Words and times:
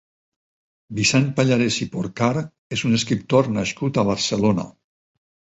Vicent 0.99 1.27
Pallarés 1.39 1.77
i 1.85 1.87
Porcar 1.97 2.31
és 2.79 2.85
un 2.91 2.99
escriptor 3.01 3.53
nascut 3.59 4.01
a 4.05 4.09
Barcelona. 4.11 4.69